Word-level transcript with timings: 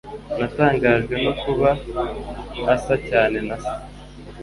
Natangajwe 0.39 1.15
no 1.23 1.33
kuba 1.41 1.69
asa 2.73 2.95
cyane 3.07 3.37
na 3.47 3.55
se. 3.63 3.73